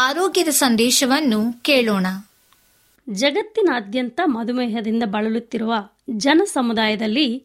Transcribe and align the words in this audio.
ಆರೋಗ್ಯದ 0.00 0.48
ಸಂದೇಶವನ್ನು 0.48 1.62
ಕೇಳೋಣ. 1.62 2.06
ಜಗತ್ತಿನಾದ್ಯಂತ 3.10 4.20
ಮಧುಮೇಹದಿಂದ 4.24 5.02
ಬಳಲುತ್ತಿರುವ 5.06 5.74
ಜನ 6.16 6.42
ಸಮುದಾಯದಲ್ಲಿ 6.44 7.44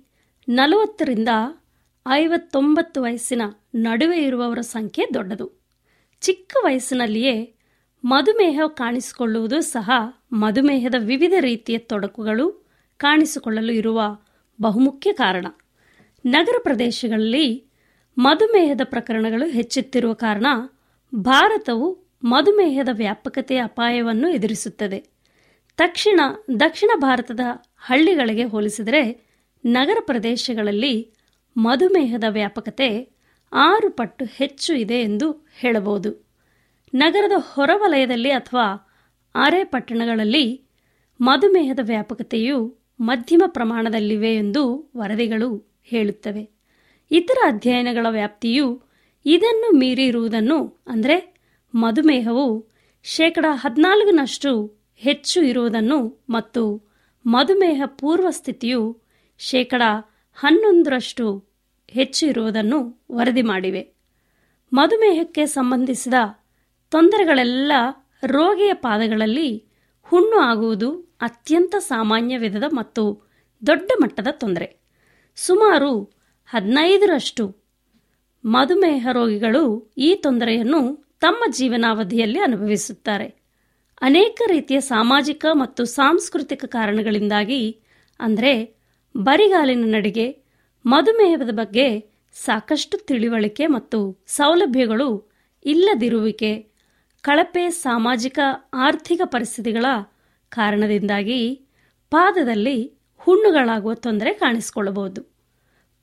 ನಲವತ್ತರಿಂದ 0.49 1.29
ಐವತ್ತೊಂಬತ್ತು 2.11 3.01
ವಯಸ್ಸಿನ 3.01 3.41
ನಡುವೆ 3.75 4.17
ಇರುವವರ 4.17 4.61
ಸಂಖ್ಯೆ 4.61 5.05
ದೊಡ್ಡದು. 5.13 5.51
ಚಿಕ್ಕ 6.21 6.55
ವಯಸ್ಸಿನಲ್ಲಿಯೇ 6.63 7.53
ಮಧುಮೇಹ 8.05 8.61
ಕಾಣಿಸಿಕೊಳ್ಳುವುದು 8.67 9.61
ಸಹ 9.61 9.91
ಮಧುಮೇಹದ 10.33 10.95
ವಿವಿಧ 10.97 11.33
ರೀತಿಯ 11.39 11.77
ತೊಡಕುಗಳು 11.77 12.65
ಕಾಣಿಸಿಕೊಳ್ಳಲು 12.97 13.73
ಇರುವ 13.73 14.17
ಬಹುಮುಖ್ಯ 14.61 15.13
ಕಾರಣ. 15.13 15.47
ನಗರ 16.25 16.55
ಪ್ರದೇಶಗಳಲ್ಲಿ 16.63 17.65
ಮಧುಮೇಹದ 18.17 18.81
ಪ್ರಕರಣಗಳು 18.83 19.45
ಹೆಚ್ಚುತ್ತಿರುವ 19.45 20.13
ಕಾರಣ 20.13 20.45
ಭಾರತವು 21.15 22.02
ಮಧುಮೇಹದ 22.23 22.89
ವ್ಯಾಪಕತೆಯ 22.91 23.63
ಅಪಾಯವನ್ನು 23.63 24.29
ಎದುರಿಸುತ್ತದೆ. 24.29 24.99
ತಕ್ಷಣ 25.77 26.19
ದಕ್ಷಿಣ 26.59 26.89
ಭಾರತದ 26.95 27.39
ಹಳ್ಳಿಗಳಿಗೆ 27.77 28.43
ಹೋಲಿಸಿದರೆ 28.43 29.29
ನಗರ 29.65 29.97
ಪ್ರದೇಶಗಳಲ್ಲಿ 30.05 31.13
ಮಧುಮೇಹದ 31.57 32.23
ವ್ಯಾಪಕತೆ 32.29 33.09
ಆರು 33.53 33.89
ಪಟ್ಟು 33.89 34.25
ಹೆಚ್ಚು 34.25 34.75
ಇದೆ 34.75 34.93
ಎಂದು 34.93 35.47
ಹೇಳಬಹುದು. 35.59 36.27
ನಗರದ 36.93 37.31
ಹೊರವಲಯದಲ್ಲಿ 37.53 38.31
ಅಥವಾ 38.31 38.89
ಆರೆ 39.35 39.63
ಪಟ್ಟಣಗಳಲ್ಲಿ 39.63 40.65
ಮಧುಮೇಹದ 41.21 41.79
ವ್ಯಾಪಕತೆಯು 41.83 42.77
ಮಧ್ಯಮ 42.99 43.43
ಪ್ರಮಾಣದಲ್ಲಿವೆ 43.47 44.35
ಎಂದು 44.35 44.91
ವರದಿಗಳು 44.97 45.79
ಹೇಳುತ್ತವೆ. 45.83 46.49
ಇತರ 47.11 47.37
ಅಧ್ಯಯನಗಳ 47.47 48.05
ವ್ಯಾಪ್ತಿಯು 48.09 48.81
ಇದನ್ನು 49.25 49.77
ಮೀರಿರುವುದನ್ನು 49.77 50.83
ಅಂದರೆ 50.87 51.32
ಮಧುಮೇಹವು 51.73 52.67
ಶೇಕಡ 53.03 53.45
ಹದಿನಾಲ್ಕನಷ್ಟು 53.49 54.79
ಹೆಚ್ಚು 54.95 55.41
ಇರುವುದನ್ನು 55.41 56.23
ಮತ್ತು 56.29 56.83
ಮಧುಮೇಹ 57.25 57.81
ಪೂರ್ವ 57.85 58.29
ಸ್ಥಿತಿಯು 58.29 58.97
ಶೇಕಡ 59.37 59.81
ಹನ್ನೊಂದರಷ್ಟು 60.33 61.45
ಹೆಚ್ಚು 61.89 62.27
ಇರುವುದನ್ನು 62.27 63.05
ವರದಿ 63.11 63.41
ಮಾಡಿವೆ. 63.41 63.95
ಮಧುಮೇಹಕ್ಕೆ 64.73 65.45
ಸಂಬಂಧಿಸಿದ 65.45 66.13
ತೊಂದರೆಗಳೆಲ್ಲ 66.89 67.71
ರೋಗಿಯ 68.25 68.73
ಪಾದಗಳಲ್ಲಿ 68.73 69.63
ಹುಣ್ಣು 70.03 70.39
ಆಗುವುದು 70.39 71.17
ಅತ್ಯಂತ 71.21 71.75
ಸಾಮಾನ್ಯ 71.79 72.37
ವಿಧದ 72.37 72.63
ಮತ್ತು 72.71 73.29
ದೊಡ್ಡ 73.67 73.91
ಮಟ್ಟದ 74.01 74.27
ತೊಂದರೆ. 74.31 74.77
ಸುಮಾರು 75.35 76.01
ಹದಿನೈದರಷ್ಟು 76.47 77.57
ಮಧುಮೇಹ 78.45 79.07
ರೋಗಿಗಳು 79.11 79.93
ಈ 79.97 80.15
ತೊಂದರೆಯನ್ನು 80.15 81.12
ತಮ್ಮ 81.23 81.43
ಜೀವನಾವಧಿಯಲ್ಲಿ 81.51 82.39
ಅನುಭವಿಸುತ್ತಾರೆ. 82.39 83.27
ಅನೇಕ 84.01 84.41
ರೀತಿಯ 84.47 84.79
ಸಾಮಾಜಿಕ 84.93 85.45
ಮತ್ತು 85.53 85.81
ಸಾಂಸ್ಕೃತಿಕ 85.97 86.63
ಕಾರಣಗಳಿಂದಾಗಿ, 86.67 87.61
ಅಂದರೆ 88.19 88.53
ಬರಿಗಾಲಿನ 89.15 89.85
ನಡಿಗೆ, 89.95 90.27
ಮಧುಮೇಹದ 90.85 91.53
ಬಗ್ಗೆ 91.53 91.87
ಸಾಕಷ್ಟು 92.35 92.97
ತಿಳಿವಳಿಕೆ 93.05 93.65
ಮತ್ತು 93.67 93.99
ಸೌಲಭ್ಯಗಳು 94.27 95.09
ಇಲ್ಲದಿರುವಿಕೆ, 95.65 96.51
ಕಳಪೆ 97.23 97.65
ಸಾಮಾಜಿಕ 97.83 98.39
ಆರ್ಥಿಕ 98.87 99.21
ಪರಿಸ್ಥಿತಿಗಳ 99.25 99.85
ಕಾರಣದಿಂದಾಗಿ 100.51 101.39
ಪಾದದಲ್ಲಿ 102.11 102.77
ಹುಣ್ಣುಗಳಾಗುವ 103.21 103.93
ತೊಂದರೆ 104.05 104.31
ಕಾಣಿಸಿಕೊಳ್ಳಬಹುದು. 104.33 105.21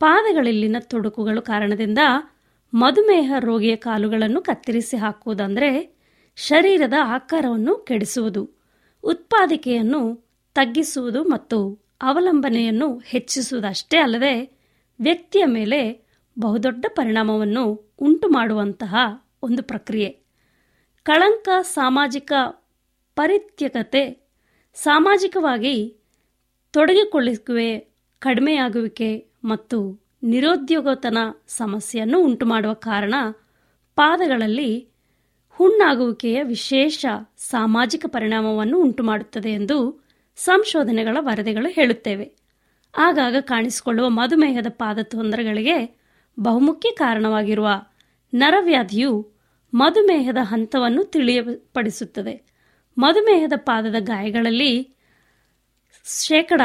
ಪಾದಗಳಲ್ಲಿನ 0.01 0.77
ತೊಡಕುಗಳು 0.93 1.41
ಕಾರಣದಿಂದ 1.43 2.03
ಮಧುಮೇಹ 2.73 3.33
ರೋಗಿಯ 3.39 3.77
ಕಾಲುಗಳನ್ನು 3.77 4.43
ಕತ್ತರಿಸಿ 4.43 4.97
ಹಾಕುವುದಂದರೆ 4.97 5.71
ಶರೀರದ 6.37 6.95
ಆಕಾರವನ್ನು 7.05 7.77
ಕೆಡಿಸುವುದು, 7.77 8.43
ಉತ್ಪಾದಕೆಯನ್ನು 9.05 10.01
ತಗ್ಗಿಸುವುದು 10.57 11.25
ಮತ್ತು 11.25 11.59
ಅವಲಂಬನೆಯನ್ನು 12.03 12.99
ಹೆಚ್ಚಿಸುವುದಷ್ಟೇ 12.99 13.99
ಅಲ್ಲದೆ 13.99 14.35
ವ್ಯಕ್ತಿಯ 15.01 15.45
ಮೇಲೆ 15.45 15.81
ಬಹುದೊಡ್ಡ 16.39 16.87
ಪರಿಣಾಮವನ್ನು 16.89 17.65
ಉಂಟು 18.01 18.29
ಮಾಡುವಂತಹ 18.29 18.95
ಒಂದು 19.43 19.63
ಪ್ರಕ್ರಿಯೆ. 19.63 20.11
ಕಳಂಕ 21.07 21.49
ಸಾಮಾಜಿಕ 21.63 22.33
ಪರಿತ್ಯಕತೆ 23.17 24.05
ಸಾಮಾಜಿಕವಾಗಿ 24.75 25.77
ತೊಡಗಿಕೊಳ್ಳುವೆ 26.75 27.71
ಕಡಿಮೆಯಾಗುವಿಕೆ 28.23 29.11
ಮತ್ತು 29.45 29.79
ನಿರುದ್ಯೋಗತನ 30.23 31.19
ಸಮಸ್ಯೆಯನ್ನು 31.49 32.19
ಉಂಟುಮಾಡುವ 32.25 32.73
ಕಾರಣ 32.73 33.15
ಪಾದಗಳಲ್ಲಿ 33.97 34.89
ಹುಣ್ಣಾಗುವಿಕೆಯ 35.49 36.43
ವಿಶೇಷ 36.43 37.07
ಸಾಮಾಜಿಕ 37.37 38.05
ಪರಿಣಾಮವನ್ನು 38.07 38.79
ಉಂಟುಮಾಡುತ್ತದೆ 38.79 39.53
ಎಂದು 39.53 40.07
ಸಂಶೋಧನೆಗಳ 40.37 41.17
ವರದಿಗಳು 41.21 41.69
ಹೇಳುತ್ತೇವೆ. 41.69 42.33
ಆಗಾಗ 42.99 43.37
ಕಾಣಿಸಿಕೊಳ್ಳುವ 43.41 44.09
ಮಧುಮೇಹದ 44.09 44.67
ಪಾದ 44.69 44.99
ತೊಂದರೆಗಳಿಗೆ 45.03 46.01
ಬಹುಮುಖ್ಯ 46.41 46.91
ಕಾರಣವಾಗಿರುವ 46.91 47.69
ನರವ್ಯಾಧಿಯು 48.35 49.33
ಮಧುಮೇಹದ 49.75 50.37
ಹಂತವನ್ನು 50.43 51.05
ತಿಳಿಯಪಡಿಸುತ್ತದೆ. 51.05 52.43
ಮಧುಮೇಹದ 52.99 53.53
ಪಾದದ 53.57 53.95
ಗಾಯಗಳಲ್ಲಿ 53.99 54.95
ಶೇಕಡ 56.05 56.61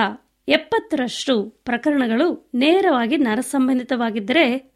ಎಪ್ಪತ್ತರಷ್ಟು 0.48 1.50
ಪ್ರಕರಣಗಳು 1.50 2.52
ನೇರವಾಗಿ 2.54 3.18
ನರ 3.18 3.40
ಸಂಬಂಧಿತವಾಗಿದ್ದರೆ 3.40 4.76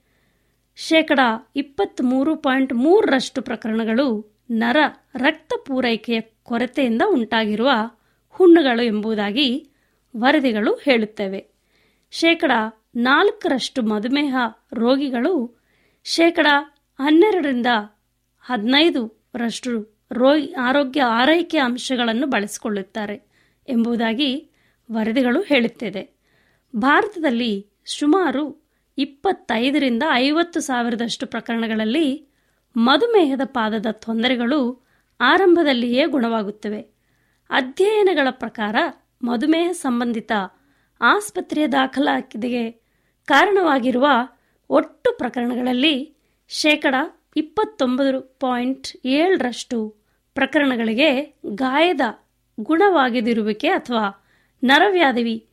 ಶೇಕಡ 0.75 1.19
ಇಪ್ಪತ್ತ್ಮೂರು 1.55 2.35
ಪಾಯಿಂಟ್ 2.35 2.73
ಮೂರರಷ್ಟು 2.73 3.41
ಪ್ರಕರಣಗಳು 3.41 4.35
ನರ 4.51 4.77
ರಕ್ತ 5.15 5.53
ಪೂರೈಕೆಯ 5.65 6.19
ಕೊರತೆಯಿಂದ 6.43 7.01
ಉಂಟಾಗಿರುವ 7.07 7.69
ಹುಣ್ಣುಗಳು 8.29 8.81
ಎಂಬುದಾಗಿ 8.81 9.69
ವರದಿಗಳು 10.17 10.73
ಹೇಳುತ್ತವೆ. 10.75 11.49
ಶೇಕಡ 12.11 12.51
ನಾಲ್ಕರಷ್ಟು 12.95 13.81
ಮಧುಮೇಹ 13.81 14.37
ರೋಗಿಗಳು 14.73 15.59
ಶೇಕಡ 16.03 16.47
ಹನ್ನೆರಡರಿಂದ 16.99 17.67
ಹದಿನೈದರಷ್ಟು 18.41 20.03
ರೋಗಿ 20.11 20.53
ಆರೋಗ್ಯ 20.53 21.01
ಆರೈಕೆ 21.01 21.57
ಅಂಶಗಳನ್ನು 21.57 22.27
ಬಳಸಿಕೊಳ್ಳುತ್ತಾರೆ 22.27 23.15
ಎಂಬುದಾಗಿ 23.67 24.48
ವರದಿಗಳು 24.91 25.41
ಹೇಳುತ್ತಿದೆ. 25.41 26.19
ಭಾರತದಲ್ಲಿ 26.75 27.67
ಸುಮಾರು 27.85 28.43
ಇಪ್ಪತ್ತೈದರಿಂದ 28.97 30.03
ಐವತ್ತು 30.13 30.59
ಸಾವಿರದಷ್ಟು 30.59 31.27
ಪ್ರಕರಣಗಳಲ್ಲಿ 31.27 32.29
ಮಧುಮೇಹದ 32.77 33.41
ಪಾದದ 33.45 33.85
ತೊಂದರೆಗಳು 33.91 34.85
ಆರಂಭದಲ್ಲಿಯೇ 35.19 36.05
ಗುಣವಾಗುತ್ತವೆ. 36.05 36.81
ಅಧ್ಯಯನಗಳ 37.49 38.27
ಪ್ರಕಾರ 38.31 38.75
ಮಧುಮೇಹ 39.23 39.71
ಸಂಬಂಧಿತ 39.71 40.31
ಆಸ್ಪತ್ರೆಯ 41.01 41.67
ದಾಖಲಾತಿಗೆ 41.67 42.71
ಕಾರಣವಾಗಿರುವ 43.27 44.07
ಒಟ್ಟು 44.69 45.17
ಪ್ರಕರಣಗಳಲ್ಲಿ 45.17 45.95
ಶೇಕಡ 46.47 46.95
ಇಪ್ಪತ್ತೊಂಬತ್ತು 47.35 48.21
ಪಾಯಿಂಟ್ 48.39 49.05
ಏಳರಷ್ಟು 49.05 49.77
ಪ್ರಕರಣಗಳಿಗೆ 50.33 51.39
ಗಾಯದ 51.55 52.01
ಗುಣವಾಗಿದಿರುವಿಕೆ 52.59 53.67
ಅಥವಾ 53.67 54.28
ನರವ್ಯಾಧಿ 54.63 55.45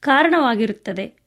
ಕಾರಣವಾಗಿರುತ್ತದೆ. 0.00 1.24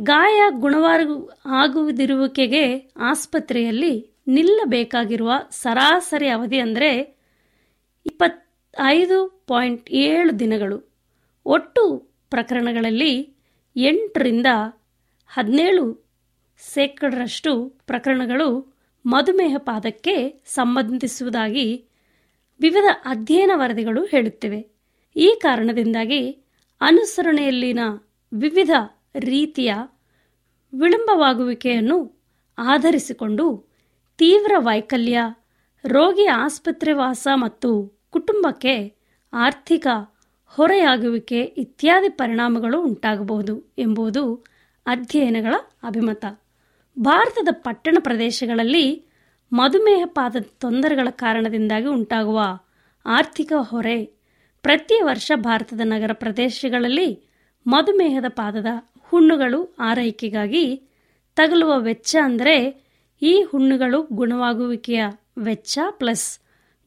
ಗಾಯ 0.00 0.42
ಗುಣವಾರು 0.50 1.40
ಆಗುವುದಿರುವಿಕೆಗೆ 1.44 2.92
ಆಸ್ಪತ್ರೆಯಲ್ಲಿ 2.96 4.10
ನಿಲ್ಲಬೇಕಾಗಿರುವ 4.28 5.32
ಸರಾಸರಿ 5.50 6.28
ಅವಧಿ 6.28 6.58
ಅಂದರೆ 6.58 7.18
ಇಪ್ಪತ್ತೈದು 8.06 9.44
ಪಾಯಿಂಟ್ 9.46 9.90
ಏಳು 9.90 10.38
ದಿನಗಳು. 10.38 10.94
ಒಟ್ಟು 11.46 11.98
ಪ್ರಕರಣಗಳಲ್ಲಿ 12.30 13.36
ಎಂಟರಿಂದ 13.76 14.46
ಹದಿನೇಳು 15.28 16.04
ಶೇಕಡರಷ್ಟು 16.74 17.68
ಪ್ರಕರಣಗಳು 17.68 18.74
ಮಧುಮೇಹ 19.06 19.56
ಪಾದಕ್ಕೆ 19.58 20.42
ಸಂಬಂಧಿಸುವುದಾಗಿ 20.46 21.84
ವಿವಿಧ 22.60 22.84
ಅಧ್ಯಯನ 23.04 23.50
ವರದಿಗಳು 23.54 24.04
ಹೇಳುತ್ತಿವೆ. 24.04 24.66
ಈ 25.16 25.38
ಕಾರಣದಿಂದಾಗಿ 25.42 26.43
ಅನುಸರಣೆಯಲ್ಲಿನ 26.84 27.78
ವಿವಿಧ 28.32 28.70
ರೀತಿಯ 29.18 29.74
ವಿಳಂಬವಾಗುವಿಕೆಯನ್ನು 30.72 31.98
ಆಧರಿಸಿಕೊಂಡು 32.58 33.46
ತೀವ್ರ 34.18 34.52
ವೈಕಲ್ಯ, 34.58 35.20
ರೋಗಿ 35.84 36.26
ಆಸ್ಪತ್ರೆ 36.26 36.92
ವಾಸ 36.92 37.28
ಮತ್ತು 37.34 37.70
ಕುಟುಂಬಕ್ಕೆ 38.10 38.74
ಆರ್ಥಿಕ 39.32 39.86
ಹೊರೆಯಾಗುವಿಕೆ 40.46 41.40
ಇತ್ಯಾದಿ 41.40 42.08
ಪರಿಣಾಮಗಳು 42.08 42.82
ಉಂಟಾಗಬಹುದು 42.82 43.74
ಎಂಬುದು 43.78 44.22
ಅಧ್ಯಯನಗಳ 44.86 45.54
ಅಭಿಮತ. 45.82 46.24
ಭಾರತದ 46.96 47.48
ಪಟ್ಟಣ 47.52 47.96
ಪ್ರದೇಶಗಳಲ್ಲಿ 48.00 48.86
ಮಧುಮೇಹ 49.52 50.02
ಪಾದದ 50.06 50.46
ತೊಂದರೆಗಳ 50.60 51.08
ಕಾರಣದಿಂದಾಗಿ 51.10 51.86
ಉಂಟಾಗುವ 51.86 52.40
ಆರ್ಥಿಕ 53.06 53.52
ಹೊರೆ 53.60 53.96
ಪ್ರತಿ 54.64 55.02
ವರ್ಷ 55.02 55.32
ಭಾರತದ 55.36 55.80
ನಗರ 55.84 56.10
ಪ್ರದೇಶಗಳಲ್ಲಿ 56.12 57.28
ಮಧುಮೇಹದ 57.66 58.24
ಪಾದದ 58.28 58.66
ಹುಣ್ಣುಗಳು 58.98 59.76
ಆರೈಕೆಗಾಗಿ 59.78 60.82
ತಗಲುವ 61.36 61.72
ವೆಚ್ಚ 61.78 62.16
ಅಂದರೆ 62.22 62.84
ಈ 63.22 63.42
ಹುಣ್ಣುಗಳು 63.42 64.02
ಗುಣವಾಗುವಿಕೆಯ 64.02 65.04
ವೆಚ್ಚ 65.38 65.78
ಪ್ಲಸ್ 65.90 66.40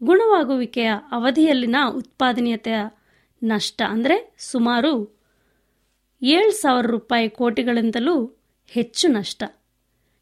ಗುಣವಾಗುವಿಕೆಯ 0.03 0.91
ಅವಧಿಯಲ್ಲಿನ 1.12 1.75
ಉತ್ಪಾದನೀಯತೆಯ 1.89 2.75
ನಷ್ಟ 3.43 3.81
ಅಂದರೆ 3.89 4.36
ಸುಮಾರು 4.38 5.22
ಏಳು 6.24 6.51
ಸಾವಿರ 6.51 6.86
ರೂಪಾಯಿ 6.86 7.29
ಕೋಟಿಗಳಿಂದಲೂ 7.29 8.41
ಹೆಚ್ಚು 8.67 9.07
ನಷ್ಟ. 9.07 9.43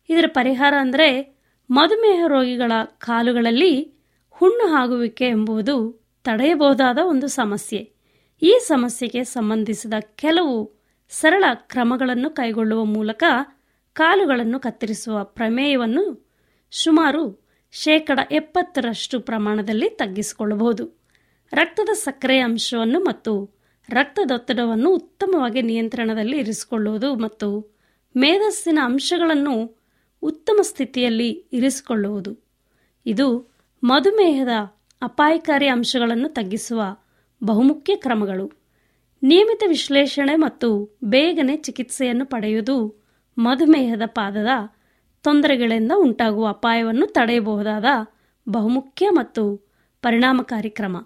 ಇದರ 0.09 0.25
ಪರಿಹಾರ 0.27 0.73
ಅಂದರೆ 0.79 1.37
ಮಧುಮೇಹ 1.71 2.23
ರೋಗಿಗಳ 2.27 2.71
ಕಾಲುಗಳಲ್ಲಿ 2.97 3.93
ಹುಣ್ಣು 4.29 4.75
ಆಗುವಿಕೆ 4.75 5.25
ಎಂಬುದು 5.25 6.04
ತಡೆಯಬಹುದಾದ 6.25 6.97
ಒಂದು 7.03 7.27
ಸಮಸ್ಯೆ. 7.27 7.91
ಈ 8.41 8.59
ಸಮಸ್ಯೆಗೆ 8.67 9.23
ಸಂಬಂಧಿಸಿದ 9.23 9.93
ಕೆಲವು 10.15 10.73
ಸರಳ 11.09 11.43
ಕ್ರಮಗಳನ್ನು 11.53 12.29
ಕೈಗೊಳ್ಳುವ 12.29 12.85
ಮೂಲಕ 12.85 13.23
ಕಾಲುಗಳನ್ನು 13.93 14.59
ಕತ್ತರಿಸುವ 14.59 15.23
ಪ್ರಮೇಯವನ್ನು 15.23 16.29
ಸುಮಾರು 16.71 17.45
ಶೇಕಡ 17.71 18.19
ಎಪ್ಪತ್ತರಷ್ಟು 18.31 19.19
ಪ್ರಮಾಣದಲ್ಲಿ 19.19 19.89
ತಗ್ಗಿಸಿಕೊಳ್ಳಬಹುದು. 19.89 20.99
ರಕ್ತದ 21.53 21.89
ಸಕ್ಕರೆ 21.93 22.39
ಅಂಶವನ್ನು 22.39 22.99
ಮತ್ತು 22.99 23.61
ರಕ್ತದೊತ್ತಡವನ್ನು 23.89 24.89
ಉತ್ತಮವಾಗಿ 24.93 25.61
ನಿಯಂತ್ರಣದಲ್ಲಿ 25.61 26.37
ಇರಿಸಿಕೊಳ್ಳುವುದು 26.37 27.15
ಮತ್ತು 27.15 27.75
ಮೇಧಸ್ಸಿನ 28.17 28.79
ಅಂಶಗಳನ್ನು 28.83 29.79
ಉತ್ತಮ 30.23 30.57
ಸ್ಥಿತಿಯಲ್ಲಿ 30.61 31.29
ಇರಿಸಿಕೊಳ್ಳುವುದು. 31.29 32.45
ಇದು 33.05 33.55
ಮಧುಮೇಹದ 33.83 34.74
ಅಪಾಯಕಾರಿ 35.01 35.67
ಅಂಶಗಳನ್ನು 35.67 36.29
ತಗ್ಗಿಸುವ 36.29 36.81
ಬಹುಮುಖ್ಯ 37.43 37.95
ಕ್ರಮಗಳು. 37.95 38.51
ನಿಯಮಿತ 39.23 39.63
ವಿಶ್ಲೇಷಣೆ 39.67 40.35
ಮತ್ತು 40.35 40.99
ಬೇಗನೆ 41.03 41.57
ಚಿಕಿತ್ಸೆಯನ್ನು 41.57 42.25
ಪಡೆಯುವುದು 42.25 43.05
ಮಧುಮೇಹದ 43.37 44.01
ಪಾದದ 44.05 44.47
ತೊಂದರೆಗಳಿಂದ 45.23 45.91
ಉಂಟಾಗುವ 45.97 46.47
ಅಪಾಯವನ್ನು 46.47 47.05
ತಡೆಯಬಹುದಾದ 47.07 47.85
ಬಹುಮುಖ್ಯ 48.49 49.09
ಮತ್ತು 49.09 49.43
ಪರಿಣಾಮಕಾರಿ 50.01 50.69
ಕ್ರಮ. 50.69 50.97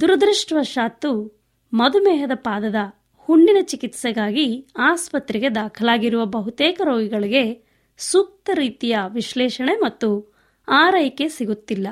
ದುರದೃಷ್ಟವಶಾತ್ತು 0.00 1.40
ಮಧುಮೇಹದ 1.72 2.30
ಪಾದದ 2.34 2.74
ಹುಣ್ಣಿನ 3.16 3.56
ಚಿಕಿತ್ಸೆಗಾಗಿ 3.62 4.66
ಆಸ್ಪತ್ರೆಗೆ 4.78 5.54
ದಾಖಲಾಗಿರುವ 5.54 6.24
ಬಹುತೇಕ 6.24 6.80
ರೋಗಿಗಳಿಗೆ 6.84 7.44
ಸೂಕ್ತ 7.98 8.50
ರೀತಿಯ 8.54 8.98
ವಿಶ್ಲೇಷಣೆ 9.08 9.72
ಮತ್ತು 9.72 10.34
ಆರೈಕೆ 10.68 11.28
ಸಿಗುತ್ತಿಲ್ಲ. 11.28 11.88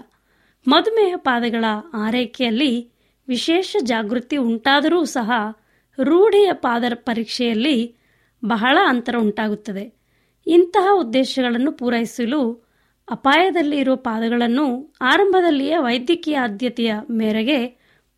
ಮಧುಮೇಹ 0.69 1.15
ಪಾದಗಳ 1.17 1.65
ಆರೈಕೆಯಲ್ಲಿ 1.95 2.93
ವಿಶೇಷ 3.29 3.77
ಜಾಗೃತಿ 3.81 4.37
ಉಂಟಾದರೂ 4.37 5.05
ಸಹ 5.05 5.31
ರೂಢಿಯ 6.03 6.53
ಪಾದ 6.53 6.85
ಪರೀಕ್ಷೆಯಲ್ಲಿ 6.95 7.97
ಬಹಳ 8.45 8.79
ಅಂತರ 8.87 9.15
ಉಂಟಾಗುತ್ತದೆ. 9.19 9.95
ಇಂತಹ 10.47 10.89
ಉದ್ದೇಶಗಳನ್ನು 10.95 11.73
ಪೂರೈಸಲು 11.73 12.71
ಅಪಾಯದಲ್ಲಿ 13.11 13.77
ಇರುವ 13.79 13.97
ಪಾದಗಳನ್ನು 13.97 14.95
ಆರಂಭದಲ್ಲಿಯೇ 15.01 15.77
ವೈದ್ಯಕೀಯ 15.77 16.39
ಆದ್ಯತೆಯ 16.39 16.95
ಮೇರೆಗೆ 17.11 17.67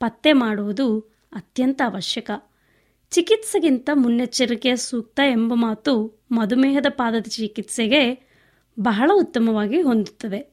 ಪತ್ತೆ 0.00 0.32
ಮಾಡುವುದು 0.32 1.00
ಅತ್ಯಂತ 1.32 1.82
ಅವಶ್ಯಕ. 1.86 2.30
ಚಿಕಿತ್ಸೆಗಿಂತ 3.10 3.90
ಮುನ್ನೆಚ್ಚರಿಕೆ 3.94 4.76
ಸೂಕ್ತ 4.76 5.20
ಎಂಬ 5.30 5.54
ಮಾತು 5.54 6.22
ಮಧುಮೇಹದ 6.32 6.86
ಪಾದದ 6.88 7.26
ಚಿಕಿತ್ಸೆಗೆ 7.28 8.28
ಬಹಳ 8.80 9.10
ಉತ್ತಮವಾಗಿ 9.14 9.82
ಹೊಂದುತ್ತದೆ. 9.82 10.51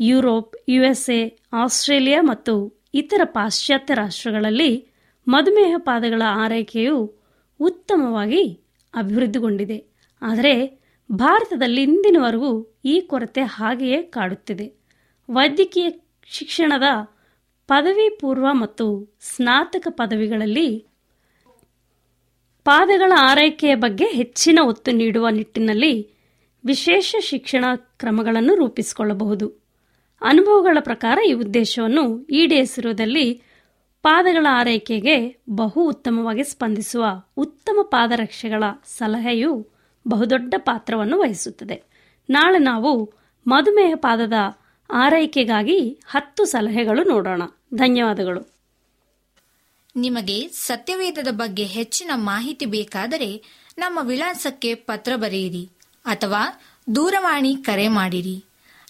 ಯುರೋಪ್, 0.00 0.56
ಯುಎಸ್ಎ, 0.68 1.38
ಆಸ್ಟ್ರೇಲಿಯಾ 1.52 2.22
ಮತ್ತು 2.22 2.82
ಇತರ 2.94 3.20
ಪಾಶ್ಚಾತ್ಯ 3.24 3.94
ರಾಷ್ಟ್ರಗಳಲ್ಲಿ 3.94 4.88
ಮಧುಮೇಹ 5.28 5.74
ಪಾದಗಳ 5.78 6.22
ಆರೈಕೆಯು 6.26 7.14
ಉತ್ತಮವಾಗಿ 7.60 8.60
ಅಭಿವೃದ್ಧಿಗೊಂಡಿದೆ. 8.94 9.84
ಆದರೆ 10.22 10.80
ಭಾರತದಲ್ಲಿ 11.12 11.82
ಇಂದಿನವರೆಗೂ 11.82 12.80
ಈ 12.84 13.00
ಕೊರತೆ 13.00 13.40
ಹಾಗೆಯೇ 13.40 14.02
ಕಾಡುತ್ತಿದೆ. 14.02 14.72
ವೈದ್ಯಕೀಯ 15.30 15.90
ಶಿಕ್ಷಣದ 16.24 16.82
ಪದವಿ 17.68 18.18
ಪೂರ್ವ 18.18 18.46
ಮತ್ತು 18.52 19.16
ಸ್ನಾತಕ 19.20 19.86
ಪದವಿಗಳಲ್ಲಿ 19.90 20.86
ಪಾದಗಳ 22.64 23.12
ಆರೈಕೆಯ 23.18 23.74
ಬಗ್ಗೆ 23.74 24.04
ಹೆಚ್ಚಿನ 24.04 24.58
ಒತ್ತು 24.64 24.92
ನೀಡುವ 24.92 25.28
ನಿಟ್ಟಿನಲ್ಲಿ 25.28 26.10
ವಿಶೇಷ 26.64 27.14
ಶಿಕ್ಷಣ 27.20 27.64
ಕ್ರಮಗಳನ್ನು 27.74 28.54
ರೂಪಿಸಿಕೊಳ್ಳಬಹುದು. 28.54 29.65
ಅನುಭವಗಳ 30.20 30.78
ಪ್ರಕಾರ 30.80 31.18
ಈ 31.28 31.32
ಉದ್ದೇಶವನ್ನು 31.32 32.24
ಈಡೇರಿಸಿರುವುದಲ್ಲಿ 32.24 33.42
ಪಾದಗಳ 34.02 34.46
ಆರೈಕೆಗೆ 34.50 35.36
ಬಹು 35.50 35.88
ಉತ್ತಮವಾಗಿ 35.88 36.44
ಸ್ಪಂದಿಸುವ 36.44 37.04
ಉತ್ತಮ 37.36 37.78
ಪಾದರಕ್ಷೆಗಳ 37.82 38.64
ಸಲಹೆಯು 38.84 39.68
ಬಹುದೊಡ್ಡ 40.08 40.54
ಪಾತ್ರವನ್ನು 40.58 41.18
ವಹಿಸುತ್ತದೆ. 41.18 41.82
ನಾಳೆ 42.30 42.58
ನಾವು 42.58 43.12
ಮಧುಮೇಹ 43.46 43.92
ಪಾದದ 43.96 44.32
ಆರೈಕೆಗಾಗಿ 44.90 46.00
ಹತ್ತು 46.06 46.44
ಸಲಹೆಗಳು 46.44 47.04
ನೋಡೋಣ. 47.04 47.42
ಧನ್ಯವಾದಗಳು. 47.74 48.54
ನಿಮಗೆ 49.96 50.48
ಸತ್ಯವೇದದ 50.48 51.28
ಬಗ್ಗೆ 51.30 51.64
ಹೆಚ್ಚಿನ 51.64 52.10
ಮಾಹಿತಿ 52.14 52.66
ಬೇಕಾದರೆ 52.66 53.42
ನಮ್ಮ 53.78 53.98
ವಿಳಾಸಕ್ಕೆ 54.02 54.74
ಪತ್ರ 54.74 55.12
ಬರೆಯಿರಿ 55.16 55.68
ಅಥವಾ 56.04 56.42
ದೂರವಾಣಿ 56.94 57.56
ಕರೆ 57.56 57.88
ಮಾಡಿರಿ. 57.88 58.44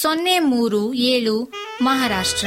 ಸೊನ್ನೆ 0.00 0.38
ಮೂರು 0.38 0.94
ಏಳು 0.94 1.52
Maharashtra. 1.82 2.46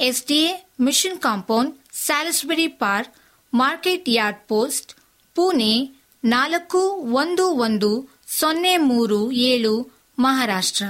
SDA 0.00 0.66
mission 0.80 1.18
compound, 1.18 1.76
Salisbury 1.92 2.68
Park, 2.68 3.14
market 3.54 4.04
yard 4.08 4.38
post, 4.48 4.94
Pune 5.34 6.04
ನಾಲ್ಕು 6.24 6.78
ಒಂದು 7.12 7.50
ಒಂದು 7.50 8.08
ಸೊನ್ನೆ 8.26 8.76
ಮೂರು 8.76 9.32
ಏಳು 9.32 9.90
ಮಹಾರಾಷ್ಟ್ರ. 10.18 10.84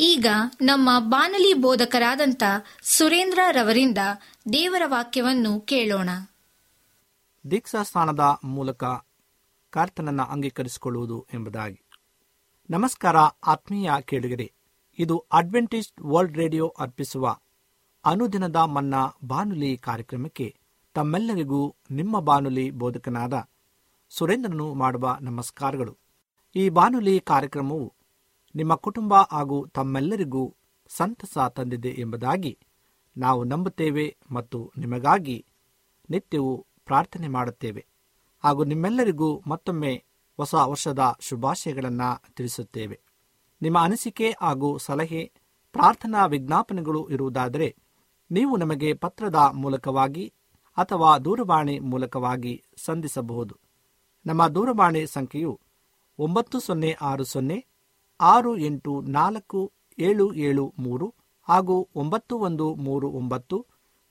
ಈಗ 0.00 0.26
ನಮ್ಮ 0.60 0.90
ಬಾನಲಿ 0.98 1.54
ಬೋಧಕರಾದಂಥ 1.54 2.42
ಸುರೇಂದ್ರ 2.82 3.38
ರವರಿಂದ 3.50 3.98
ದೇವರ 4.52 4.82
ವಾಕ್ಯವನ್ನು 4.86 5.60
ಕೇಳೋಣ. 5.60 6.10
ದೀಕ್ಷಾಸ್ಥಾನದ 7.50 8.20
ಮೂಲಕ 8.44 8.84
ಕರ್ತನನ್ನ 9.70 10.22
ಅಂಗೀಕರಿಸಿಕೊಳ್ಳುವುದು 10.22 11.26
ಎಂಬುದಾಗಿ. 11.34 11.80
ನಮಸ್ಕಾರ 12.70 13.16
ಆತ್ಮೀಯ 13.46 13.90
ಕೇಳುಗರೆ, 14.00 14.52
ಇದು 14.98 15.18
ಅಡ್ವೆಂಟಿಸ್ಟ್ 15.32 16.00
ವರ್ಲ್ಡ್ 16.00 16.38
ರೇಡಿಯೋ 16.38 16.68
ಅರ್ಪಿಸುವ 16.78 17.36
ಅನುದಿನದ 18.06 18.56
ಮನ್ನಾ 18.56 19.08
ಬಾನುಲಿ 19.24 19.78
ಕಾರ್ಯಕ್ರಮಕ್ಕೆ 19.78 20.56
ತಮ್ಮೆಲ್ಲರಿಗೂ 20.94 21.74
ನಿಮ್ಮ 21.90 22.20
ಬಾನುಲಿ 22.20 22.70
ಬೋಧಕನಾದ 22.70 23.48
ಸುರೇಂದ್ರನು 24.10 24.74
ಮಾಡುವ 24.74 25.18
ನಮಸ್ಕಾರಗಳು. 25.20 25.98
ಈ 26.56 26.68
ಬಾನುಲಿ 26.68 27.20
ಕಾರ್ಯಕ್ರಮವು 27.20 27.94
ನಿಮ್ಮ 28.54 28.74
ಕುಟುಂಬ 28.74 29.14
ಹಾಗೂ 29.30 29.66
ತಮ್ಮೆಲ್ಲರಿಗೂ 29.66 30.54
ಸಂತಸ 30.88 31.38
ತಂದಿದೆ 31.38 31.88
ಎಂಬುದಾಗಿ 31.88 32.58
ನಾವು 33.16 33.44
ನಂಬುತ್ತೇವೆ 33.44 34.16
ಮತ್ತು 34.30 34.72
ನಿಮಗಾಗಿ 34.78 35.46
ನಿತ್ಯವೂ 36.10 36.66
ಪ್ರಾರ್ಥನೆ 36.84 37.28
ಮಾಡುತ್ತೇವೆ. 37.28 37.86
ಹಾಗೂ 38.44 38.64
ನಿಮ್ಮೆಲ್ಲರಿಗೂ 38.64 39.42
ಮತ್ತೊಮ್ಮೆ 39.46 40.04
ಹೊಸ 40.36 40.54
ವರ್ಷದ 40.54 41.16
ಶುಭಾಶಯಗಳನ್ನು 41.20 42.34
ತಿಳಿಸುತ್ತೇವೆ. 42.34 43.00
ನಿಮ್ಮ 43.62 43.78
ಅನಿಸಿಕೆ 43.78 44.34
ಹಾಗೂ 44.40 44.78
ಸಲಹೆ, 44.78 45.32
ಪ್ರಾರ್ಥನಾ 45.72 46.26
ವಿಜ್ಞಾಪನೆಗಳು 46.26 47.08
ಇರುವುದಾದರೆ 47.08 47.76
ನೀವು 48.30 48.56
ನಮಗೆ 48.56 48.94
ಪತ್ರದ 48.94 49.50
ಮೂಲಕವಾಗಿ 49.54 50.32
ಅಥವಾ 50.76 51.18
ದೂರವಾಣಿ 51.18 51.78
ಮೂಲಕವಾಗಿ 51.78 52.64
ಸಂಧಿಸಬಹುದು. 52.84 53.58
ನಮ್ಮ 54.26 54.48
ದೂರವಾಣಿ 54.48 55.06
ಸಂಖ್ಯೆಯು 55.06 55.60
ಒಂಬತ್ತು 56.18 56.60
ಸೊನ್ನೆ 56.60 56.92
ಆರು 56.92 57.24
ಸೊನ್ನೆ 57.24 57.66
ಆರು 58.20 58.56
ಎಂಟು 58.56 59.00
ನಾಲ್ಕು 59.00 59.72
ಏಳು 59.98 60.34
ಏಳು 60.34 60.74
ಮೂರು 60.78 61.14
ಹಾಗೂ 61.48 61.88
ಒಂಬತ್ತು 61.94 62.38
ಒಂದು 62.38 62.74
ಮೂರು 62.74 63.10
ಒಂಬತ್ತು 63.10 63.66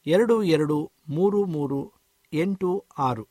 ಎರಡು 0.06 0.44
ಎರಡು 0.44 0.92
ಮೂರು 1.10 1.46
ಮೂರು 1.46 1.94
ಎಂಟು 2.34 2.86
ಆರು. 2.98 3.28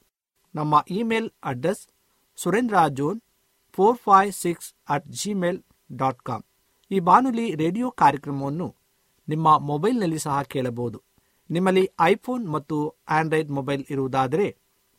ನಮ್ಮ 0.54 0.84
email 0.90 1.30
address 1.44 1.88
Surendra 2.36 2.88
John 2.88 3.20
four 3.72 3.98
five 3.98 4.32
six 4.32 4.74
at 4.88 5.06
Gmail 5.08 5.62
dot 5.92 6.22
com. 6.22 6.42
ಈ 6.90 7.00
ಬಾನುಲಿ 7.00 7.54
ರೇಡಿಯೋ 7.54 7.90
ಕಾರ್ಯಕ್ರಮವನ್ನು 7.90 8.81
ನಿಮ್ಮ 9.32 9.48
ಮೊಬೈಲ್ನಲ್ಲಿ 9.58 10.18
ಸಹ 10.18 10.36
ಕೇಳಬಹುದು. 10.54 10.98
ನಿಮ್ಮಲ್ಲಿ 11.50 11.84
ಐಫೋನ್ 12.00 12.44
ಮತ್ತು 12.52 12.76
ಆಂಡ್ರಾಯ್ಡ್ 13.08 13.50
ಮೊಬೈಲ್ 13.50 13.84
ಇರುವುದಾದರೆ 13.90 14.46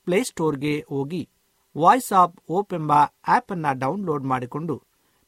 ಪ್ಲೇಸ್ಟೋರ್ಗೆ 0.08 0.74
ಹೋಗಿ 0.90 1.22
ವಾಯ್ಸ್ 1.76 2.12
ಆಫ್ 2.14 2.36
ಓಪ್ 2.50 2.74
ಎಂಬ 2.74 2.94
ಆಪ್ 3.28 3.52
ಅನ್ನ 3.52 3.72
ಡೌನ್ಲೋಡ್ 3.74 4.26
ಮಾಡಿಕೊಂಡು 4.26 4.76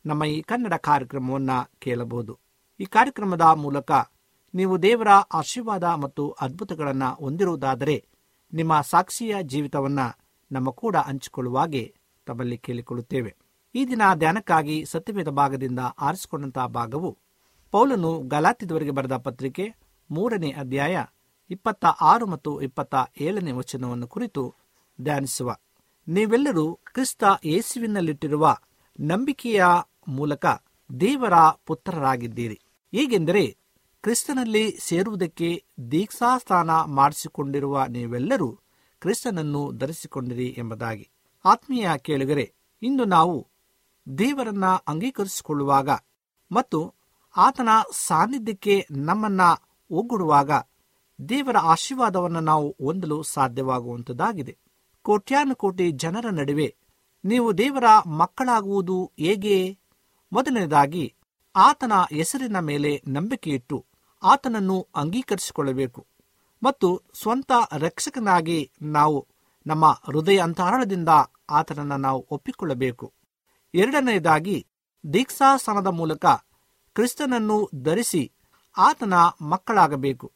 ನಮ್ಮ 0.05 0.23
ಈ 0.23 0.41
ಕನ್ನಡ 0.41 0.73
ಕಾರ್ಯಕ್ರಮವನ್ನು 0.73 1.57
ಕೇಳಬಹುದು. 1.79 2.33
ಈ 2.79 2.85
ಕಾರ್ಯಕ್ರಮದ 2.85 3.45
ಮೂಲಕ 3.55 3.91
ನೀವು 4.53 4.81
ದೇವರ 4.81 5.11
ಆಶೀರ್ವಾದ 5.33 5.83
ಮತ್ತು 5.83 6.23
ಅದ್ಭುತಗಳನ್ನು 6.41 7.09
ಹೊಂದಿರುವುದಾದರೆ 7.23 7.95
ನಿಮ್ಮ 8.53 8.73
ಸಾಕ್ಷಿಯ 8.81 9.35
ಜೀವಿತವನ್ನು 9.43 10.07
ನಮ್ಮ 10.51 10.69
ಕೂಡ 10.81 10.95
ಹಂಚಿಕೊಳ್ಳುವಾಗೆ 11.07 11.83
ತಮ್ಮಲ್ಲಿ 12.27 12.57
ಕೇಳಿಕೊಳ್ಳುತ್ತೇವೆ. 12.57 13.31
ಈ 13.75 13.81
ದಿನ 13.87 14.01
ಧ್ಯಾನಕ್ಕಾಗಿ 14.15 14.77
ಸತ್ಯವೇದ 14.85 15.29
ಭಾಗದಿಂದ 15.29 15.81
ಆರಿಸಿಕೊಂಡಂತಹ 15.99 16.67
ಭಾಗವು 16.79 17.11
ಪೌಲನು 17.75 18.19
ಗಲಾತಿದವರಿಗೆ 18.19 18.91
ಬರೆದ 18.91 19.15
ಪತ್ರಿಕೆ 19.17 19.75
ಮೂರನೇ 20.11 20.51
ಅಧ್ಯಾಯ 20.51 21.05
ಇಪ್ಪತ್ತ 21.49 21.85
ಆರು 21.85 22.25
ಮತ್ತು 22.25 22.61
ಇಪ್ಪತ್ತ 22.61 22.95
ಏಳನೇ 23.21 23.51
ವಚನವನ್ನು 23.51 24.07
ಕುರಿತು 24.07 24.55
ಧ್ಯಾನಿಸುವ. 25.01 25.55
ನೀವೆಲ್ಲರೂ 26.07 26.79
ಕ್ರಿಸ್ತ 26.93 27.23
ಯೇಸುವಿನಲ್ಲಿಟ್ಟಿರುವ 27.45 28.55
ನಂಬಿಕೆಯ 28.99 29.65
ಮೂಲಕ 30.07 30.45
ದೇವರ 30.99 31.33
ಪುತ್ರರಾಗಿದ್ದೀರಿ. 31.65 32.61
ಹೀಗೆಂದರೆ 32.91 33.57
ಕ್ರಿಸ್ತನಲ್ಲಿ 34.01 34.77
ಸೇರುವುದಕ್ಕೆ 34.79 35.63
ದೀಕ್ಷಾಸ್ಥಾನ 35.91 36.69
ಮಾಡಿಸಿಕೊಂಡಿರುವ 36.69 37.85
ನೀವೆಲ್ಲರೂ 37.85 38.59
ಕ್ರಿಸ್ತನನ್ನು 38.99 39.71
ಧರಿಸಿಕೊಂಡಿರಿ 39.71 40.55
ಎಂಬುದಾಗಿ. 40.57 41.09
ಆತ್ಮೀಯ 41.45 41.89
ಕೇಳುಗರೆ, 41.97 42.53
ಇಂದು 42.81 43.05
ನಾವು 43.05 43.47
ದೇವರನ್ನ 44.17 44.65
ಅಂಗೀಕರಿಸಿಕೊಳ್ಳುವಾಗ 44.65 45.89
ಮತ್ತು 46.51 46.93
ಆತನ 47.35 47.69
ಸಾನ್ನಿಧ್ಯಕ್ಕೆ 48.07 48.87
ನಮ್ಮನ್ನ 48.91 49.41
ಒಗ್ಗೂಡುವಾಗ 49.91 50.51
ದೇವರ 51.29 51.57
ಆಶೀರ್ವಾದವನ್ನು 51.57 52.39
ನಾವು 52.39 52.75
ಹೊಂದಲು 52.83 53.23
ಸಾಧ್ಯವಾಗುವಂಥದ್ದಾಗಿದೆ 53.23 54.57
ಕೋಟ್ಯಾನುಕೋಟಿ 55.01 55.91
ಜನರ 55.91 56.25
ನಡುವೆ 56.31 56.75
ನೀವು 57.23 57.57
ದೇವರ 57.57 57.83
ಮಕ್ಕಳಾಗುವುದು 58.05 59.11
ಹೇಗೆ? 59.19 59.79
ಮೊದಲನೇದಾಗಿ, 60.31 61.15
ಆತನ 61.55 61.91
ಹೆಸರಿನ 62.11 62.59
ಮೇಲೆ 62.59 63.03
ನಂಬಿಕೆಯಿಟ್ಟು 63.07 63.85
ಆತನನ್ನು 64.23 64.87
ಅಂಗೀಕರಿಸಿಕೊಳ್ಳಬೇಕು 64.95 66.07
ಮತ್ತು 66.63 67.01
ಸ್ವಂತ 67.13 67.51
ರಕ್ಷಕನಾಗಿ 67.77 68.71
ನಾವು 68.81 69.27
ನಮ್ಮ 69.67 69.85
ಹೃದಯ 70.03 70.37
ಅಂತರಾಳದಿಂದ 70.37 71.09
ಆತನನ್ನು 71.49 71.97
ನಾವು 71.97 72.27
ಒಪ್ಪಿಕೊಳ್ಳಬೇಕು. 72.31 73.13
ಎರಡನೆಯದಾಗಿ 73.73 74.67
ದೀಕ್ಷಾಸನದ 75.13 75.87
ಮೂಲಕ 75.87 76.25
ಕ್ರಿಸ್ತನನ್ನು 76.95 77.69
ಧರಿಸಿ 77.83 78.31
ಆತನ 78.77 79.13
ಮಕ್ಕಳಾಗಬೇಕು. 79.41 80.31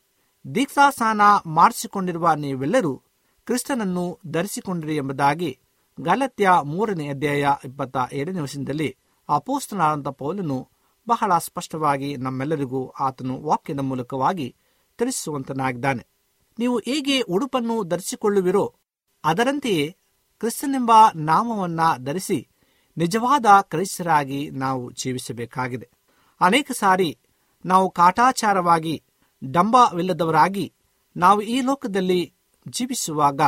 ದೀಕ್ಷಾಸ್ನಾನ 0.56 1.22
ಮಾಡಿಸಿಕೊಂಡಿರುವ 1.46 2.34
ನೀವೆಲ್ಲರೂ 2.34 3.02
ಕ್ರಿಸ್ತನನ್ನು 3.46 4.20
ಧರಿಸಿಕೊಂಡಿರಿ 4.28 4.96
ಎಂಬುದಾಗಿ 4.96 5.60
ಗಲತ್ಯ 6.00 6.52
ಮೂರನೇ 6.64 7.08
ಅಧ್ಯಾಯ 7.08 7.48
ಇಪ್ಪತ್ತ 7.66 7.98
ಎರಡನೇ 8.14 8.40
ವರ್ಷದಲ್ಲಿ 8.40 8.98
ಅಪೋಸ್ತನಾದಂಥ 9.30 10.08
ಪೌಲನು 10.08 10.68
ಬಹಳ 11.08 11.38
ಸ್ಪಷ್ಟವಾಗಿ 11.38 12.18
ನಮ್ಮೆಲ್ಲರಿಗೂ 12.18 12.88
ಆತನು 13.00 13.42
ವಾಕ್ಯದ 13.42 13.80
ಮೂಲಕವಾಗಿ 13.80 14.56
ತಿಳಿಸುವಂತನಾಗಿದ್ದಾನೆ. 14.98 16.08
ನೀವು 16.60 16.80
ಹೇಗೆ 16.80 17.22
ಉಡುಪನ್ನು 17.22 17.84
ಧರಿಸಿಕೊಳ್ಳುವಿರೋ 17.84 18.74
ಅದರಂತೆಯೇ 19.24 19.96
ಕ್ರಿಸ್ತನೆಂಬ 20.40 20.92
ನಾಮವನ್ನ 21.16 21.80
ಧರಿಸಿ 22.04 22.48
ನಿಜವಾದ 22.98 23.46
ಕ್ರೈಸ್ತರಾಗಿ 23.62 24.50
ನಾವು 24.50 24.92
ಜೀವಿಸಬೇಕಾಗಿದೆ. 24.92 25.99
ಅನೇಕ 26.42 26.72
ಸಾರಿ 26.72 27.18
ನಾವು 27.66 27.92
ಕಾಟಾಚಾರವಾಗಿ, 27.92 29.04
ಡಂಬವಿಲ್ಲದವರಾಗಿ 29.44 30.74
ನಾವು 31.18 31.42
ಈ 31.42 31.62
ಲೋಕದಲ್ಲಿ 31.62 32.34
ಜೀವಿಸುವಾಗ 32.68 33.42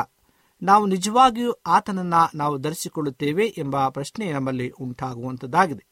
ನಾವು 0.62 0.86
ನಿಜವಾಗಿಯೂ 0.86 1.52
ಆತನನ್ನ 1.52 2.14
ನಾವು 2.36 2.58
ಧರಿಸಿಕೊಳ್ಳುತ್ತೇವೆ 2.58 3.46
ಎಂಬ 3.58 3.88
ಪ್ರಶ್ನೆ 3.90 4.32
ನಮ್ಮಲ್ಲಿ 4.32 4.70
ಉಂಟಾಗುವಂಥದ್ದಾಗಿದೆ 4.70 5.86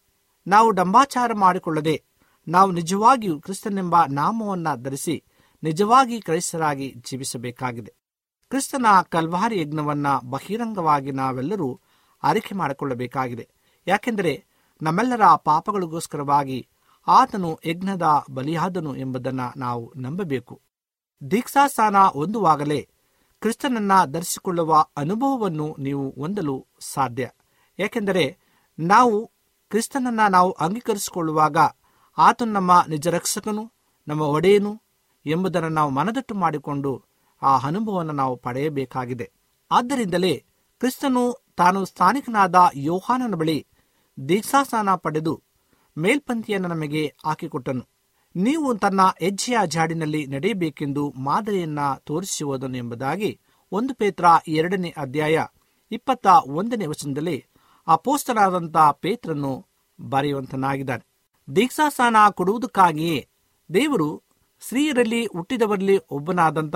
ನಾವು 0.48 0.72
ಡಂಬಾಚಾರ 0.72 1.34
ಮಾಡಿಕೊಳ್ಳದೆ 1.34 2.04
ನಾವು 2.48 2.72
ನಿಜವಾಗಿಯೂ 2.72 3.40
ಕ್ರಿಸ್ತನೆಂಬ 3.40 3.96
ನಾಮವನ್ನು 4.10 4.84
ಧರಿಸಿ 4.84 5.24
ನಿಜವಾಗಿ 5.64 6.22
ಕ್ರೈಸ್ತರಾಗಿ 6.22 6.94
ಜೀವಿಸಬೇಕಾಗಿದೆ. 6.98 7.94
ಕ್ರಿಸ್ತನ 8.50 8.86
ಕಲ್ವಾರಿ 9.10 9.62
ಯಜ್ಞವನ್ನ 9.62 10.08
ಬಹಿರಂಗವಾಗಿ 10.24 11.12
ನಾವೆಲ್ಲರೂ 11.12 11.80
ಆರೈಕೆ 12.24 12.56
ಮಾಡಿಕೊಳ್ಳಬೇಕಾಗಿದೆ. 12.56 13.50
ಯಾಕೆಂದರೆ 13.88 14.46
ನಮ್ಮೆಲ್ಲರ 14.82 15.22
ಪಾಪಗಳಿಗೋಸ್ಕರವಾಗಿ 15.36 16.68
ಆತನು 17.10 17.60
ಯಜ್ಞದ 17.66 18.26
ಬಲಿಯಾದನು 18.30 18.96
ಎಂಬುದನ್ನು 18.96 19.60
ನಾವು 19.60 19.94
ನಂಬಬೇಕು. 19.96 20.62
ದೀಕ್ಷಾಸ್ಥಾನ 21.32 21.98
ಹೊಂದುವಾಗಲೇ 21.98 22.90
ಕ್ರಿಸ್ತನನ್ನ 23.42 23.92
ಧರಿಸಿಕೊಳ್ಳುವ 24.06 24.86
ಅನುಭವವನ್ನು 24.98 25.76
ನೀವು 25.80 26.10
ಹೊಂದಲು 26.10 26.68
ಸಾಧ್ಯ. 26.80 27.30
ಏಕೆಂದರೆ 27.80 28.38
ನಾವು 28.80 29.32
ಕ್ರಿಸ್ತನನ್ನ 29.70 30.20
ನಾವು 30.30 30.52
ಅಂಗೀಕರಿಸಿಕೊಳ್ಳುವಾಗ 30.52 31.58
ಆತನು 32.18 32.52
ನಮ್ಮ 32.52 32.86
ನಿಜ 32.88 33.08
ರಕ್ಷಕನು, 33.08 33.74
ನಮ್ಮ 34.08 34.22
ಒಡೆಯನು 34.22 34.82
ಎಂಬುದನ್ನು 35.26 35.70
ನಾವು 35.70 35.90
ಮನದಟ್ಟು 35.90 36.36
ಮಾಡಿಕೊಂಡು 36.36 37.04
ಆ 37.42 37.58
ಅನುಭವವನ್ನು 37.58 38.14
ನಾವು 38.14 38.36
ಪಡೆಯಬೇಕಾಗಿದೆ. 38.36 39.32
ಆದ್ದರಿಂದಲೇ 39.72 40.46
ಕ್ರಿಸ್ತನು 40.80 41.46
ತಾನು 41.58 41.86
ಸ್ಥಾನಿಕನಾದ 41.86 42.56
ಯೋಹಾನನ 42.74 43.36
ಬಳಿ 43.36 43.68
ದೀಕ್ಷಾಸ್ನಾನ 44.30 44.96
ಪಡೆದು 44.96 45.44
ಮೇಲ್ಪಂಕ್ತಿಯನ್ನು 46.00 46.68
ನಮಗೆ 46.68 47.16
ಹಾಕಿಕೊಟ್ಟನು 47.26 47.84
ನೀವು 48.36 48.78
ತನ್ನ 48.78 49.02
ಹೆಜ್ಜೆಯ 49.20 49.58
ಜಾಡಿನಲ್ಲಿ 49.66 50.28
ನಡೆಯಬೇಕೆಂದು 50.28 51.12
ಮಾದರಿಯನ್ನ 51.12 51.80
ತೋರಿಸುವುದನು 52.04 52.78
ಎಂಬುದಾಗಿ 52.78 53.40
ಒಂದು 53.72 53.94
ಪೇತ್ರ 53.94 54.26
ಎರಡನೇ 54.48 54.94
ಅಧ್ಯಾಯ 54.98 55.46
ಇಪ್ಪತ್ತ 55.92 56.28
ಒಂದನೇ 56.28 56.86
ವಚನದಲ್ಲಿ 56.86 57.46
ಅಪೋಸ್ತರಾದಂಥ 57.88 58.78
ಪೇತ್ರನ್ನು 58.92 59.68
ಬರೆಯುವಂತನಾಗಿದ್ದಾನೆ. 60.02 61.06
ದೀಕ್ಷಾಸ್ನಾನ 61.56 62.16
ಕೊಡುವುದಕ್ಕಾಗಿಯೇ 62.32 63.28
ದೇವರು 63.74 64.24
ಸ್ತ್ರೀಯರಲ್ಲಿ 64.62 65.26
ಹುಟ್ಟಿದವರಲ್ಲಿ 65.26 66.00
ಒಬ್ಬನಾದಂಥ 66.10 66.76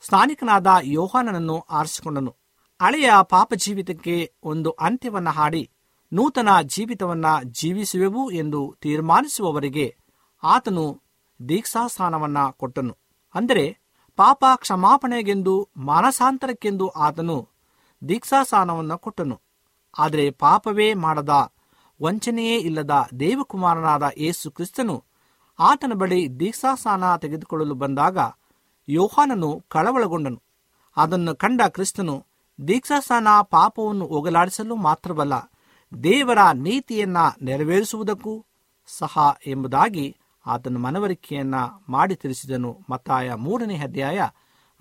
ಸ್ಥಾನಿಕನಾದ 0.00 0.66
ಯೋಹಾನನನ್ನು 0.82 1.60
ಆರಿಸಿಕೊಂಡನು. 1.60 2.36
ಹಳೆಯ 2.82 3.10
ಪಾಪ 3.22 3.54
ಜೀವಿತಕ್ಕೆ 3.54 4.34
ಒಂದು 4.42 4.70
ಅಂತ್ಯವನ್ನ 4.70 5.28
ಹಾಡಿ 5.28 5.70
ನೂತನ 6.12 6.48
ಜೀವಿತವನ್ನ 6.60 7.26
ಜೀವಿಸುವೆವು 7.44 8.30
ಎಂದು 8.30 8.76
ತೀರ್ಮಾನಿಸುವವರಿಗೆ 8.80 9.96
ಆತನು 10.42 11.02
ದೀಕ್ಷಾಸ್ಥಾನವನ್ನ 11.48 12.38
ಕೊಟ್ಟನು. 12.50 12.96
ಅಂದರೆ 13.34 13.78
ಪಾಪ 14.16 14.44
ಕ್ಷಮಾಪಣೆಗೆಂದು 14.56 15.68
ಮಾನಸಾಂತರಕ್ಕೆಂದು 15.76 16.88
ಆತನು 16.88 17.48
ದೀಕ್ಷಾಸ್ಥಾನವನ್ನು 18.08 18.98
ಕೊಟ್ಟನು. 18.98 19.40
ಆದರೆ 19.98 20.30
ಪಾಪವೇ 20.30 20.94
ಮಾಡದ 20.94 21.52
ವಂಚನೆಯೇ 22.02 22.56
ಇಲ್ಲದ 22.58 23.08
ದೇವಕುಮಾರನಾದ 23.20 24.02
ಯೇಸು 24.18 24.50
ಕ್ರಿಸ್ತನು 24.50 25.04
ಆತನ 25.58 25.92
ಬಳಿ 25.92 26.40
ದೀಕ್ಷಾಸ್ಥಾನ 26.40 27.16
ತೆಗೆದುಕೊಳ್ಳಲು 27.16 27.74
ಬಂದಾಗ 27.74 28.18
ಯೋಹಾನನು 28.88 29.64
ಕಳವಳಗೊಂಡನು. 29.68 30.42
ಅದನ್ನು 30.96 31.34
ಕಂಡ 31.34 31.60
ಕ್ರಿಸ್ತನು 31.62 32.26
ದೀಕ್ಷಾಸ್ಥಾನ 32.68 33.28
ಪಾಪವನ್ನು 33.42 34.06
ಹೋಗಲಾಡಿಸಲು 34.06 34.76
ಮಾತ್ರವಲ್ಲ 34.76 35.55
ದೇವರ 36.02 36.38
ನೀತಿಯನ್ನ 36.54 37.16
ನೆರವೇರಿಸುವುದಕ್ಕೂ 37.42 38.44
ಸಹ 38.86 39.36
ಎಂಬುದಾಗಿ 39.46 40.16
ಆತನ 40.46 40.76
ಮನವರಿಕೆಯನ್ನ 40.76 41.54
ಮಾಡಿ 41.88 42.14
ತಿಳಿಸಿದನು. 42.14 42.80
ಮತ್ತಾಯ 42.90 43.34
ಮೂರನೇ 43.34 43.78
ಅಧ್ಯಾಯ 43.78 44.20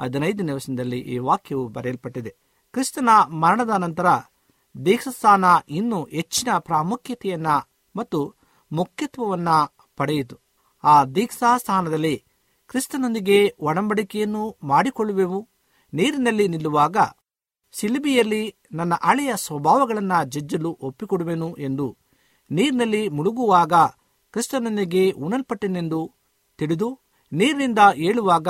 ಹದಿನೈದು 0.02 0.54
ವರ್ಷದಲ್ಲಿ 0.54 1.00
ಈ 1.00 1.18
ವಾಕ್ಯವು 1.18 1.68
ಬರೆಯಲ್ಪಟ್ಟಿದೆ. 1.68 2.36
ಕ್ರಿಸ್ತನ 2.72 3.10
ಮರಣದ 3.28 3.70
ನಂತರ 3.70 4.06
ದೀಕ್ಷಸ್ಥಾನ 4.86 5.46
ಇನ್ನೂ 5.70 6.04
ಹೆಚ್ಚಿನ 6.04 6.58
ಪ್ರಾಮುಖ್ಯತೆಯನ್ನ 6.60 7.48
ಮತ್ತು 7.96 8.36
ಮುಖ್ಯತ್ವವನ್ನ 8.72 9.50
ಪಡೆಯಿತು. 9.98 10.40
ಆ 10.84 11.06
ದೀಕ್ಷಾ 11.06 11.58
ಸ್ಥಾನದಲ್ಲಿ 11.58 12.24
ಕ್ರಿಸ್ತನೊಂದಿಗೆ 12.68 13.56
ಒಡಂಬಡಿಕೆಯನ್ನು 13.60 14.58
ಮಾಡಿಕೊಳ್ಳುವೆವು. 14.64 15.50
ನೀರಿನಲ್ಲಿ 15.94 16.48
ನಿಲ್ಲುವಾಗ 16.48 16.98
ಸಿಲಿಬಿಯಲ್ಲಿ 17.80 18.56
ನನ್ನ 18.72 18.94
ಹಳೆಯ 19.04 19.34
ಸ್ವಭಾವಗಳನ್ನು 19.36 20.26
ಜಜ್ಜಲು 20.26 20.78
ಒಪ್ಪಿಕೊಡುವೆನು 20.82 21.56
ಎಂದು 21.60 21.98
ನೀರಿನಲ್ಲಿ 22.52 23.10
ಮುಳುಗುವಾಗ 23.10 23.74
ಕ್ರಿಸ್ತನೊಂದಿಗೆ 24.32 25.12
ಉಣಲ್ಪಟ್ಟೆನೆಂದು 25.12 26.12
ತಿಳಿದು 26.58 27.00
ನೀರಿನಿಂದ 27.34 27.80
ಏಳುವಾಗ 27.96 28.48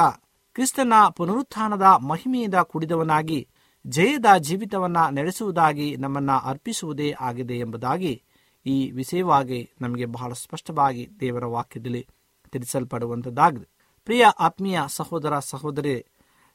ಕ್ರಿಸ್ತನ 0.54 0.94
ಪುನರುತ್ಥಾನದ 1.16 1.82
ಮಹಿಮೆಯಿಂದ 1.82 2.56
ಕುಡಿದವನಾಗಿ 2.56 3.48
ಜಯದ 3.88 4.26
ಜೀವಿತವನ್ನ 4.38 4.98
ನಡೆಸುವುದಾಗಿ 5.10 5.96
ನಮ್ಮನ್ನ 5.96 6.32
ಅರ್ಪಿಸುವುದೇ 6.32 7.16
ಆಗಿದೆ 7.20 7.54
ಎಂಬುದಾಗಿ 7.54 8.24
ಈ 8.66 8.92
ವಿಷಯವಾಗಿ 8.92 9.72
ನಮಗೆ 9.82 10.06
ಬಹಳ 10.06 10.34
ಸ್ಪಷ್ಟವಾಗಿ 10.34 11.10
ದೇವರ 11.20 11.46
ವಾಕ್ಯದಲ್ಲಿ 11.46 12.08
ತಿಳಿಸಲ್ಪಡುವಂಥದ್ದಾಗಿದೆ 12.52 13.68
ಪ್ರಿಯ 14.06 14.26
ಆತ್ಮೀಯ 14.40 14.80
ಸಹೋದರ 14.88 15.40
ಸಹೋದರಿ, 15.40 16.06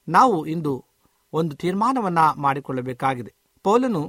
ನಾವು 0.08 0.46
ಇಂದು 0.46 0.84
ಒಂದು 1.32 1.56
ತೀರ್ಮಾನವನ್ನ 1.56 2.18
ಮಾಡಿಕೊಳ್ಳಬೇಕಾಗಿದೆ. 2.36 3.32
ಪೌಲನು 3.64 4.02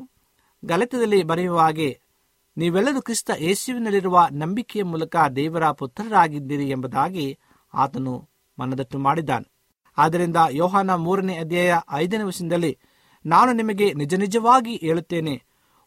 ಗಲತದಲ್ಲಿ 0.64 1.20
ಬರೆಯುವ 1.24 1.60
ಹಾಗೆ, 1.60 1.90
ನೀವೆಲ್ಲರೂ 2.58 3.02
ಕ್ರಿಸ್ತ 3.02 3.32
ಯೇಸುವಿನಲ್ಲಿರುವ 3.40 4.26
ನಂಬಿಕೆಯ 4.32 4.84
ಮೂಲಕ 4.84 5.16
ದೇವರ 5.36 5.66
ಪುತ್ರರಾಗಿದ್ದೀರಿ 5.72 6.70
ಎಂಬುದಾಗಿ 6.70 7.28
ಆತನು 7.74 8.14
ಮನದಟ್ಟು 8.58 9.00
ಮಾಡಿದ್ದಾನೆ. 9.00 9.48
ಆದ್ದರಿಂದ 9.98 10.40
ಯೋಹಾನ 10.52 10.96
ಮೂರನೇ 10.96 11.36
ಅಧ್ಯಾಯ 11.38 11.80
ಐದನೇ 11.92 12.24
ವರ್ಷದಲ್ಲಿ 12.24 12.78
ನಾನು 13.26 13.52
ನಿಮಗೆ 13.52 13.88
ನಿಜ 13.94 14.14
ನಿಜವಾಗಿ 14.16 14.76
ಹೇಳುತ್ತೇನೆ, 14.76 15.36